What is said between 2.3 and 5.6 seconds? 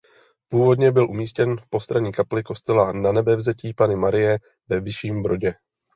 kostela Nanebevzetí Panny Marie ve Vyšším Brodě.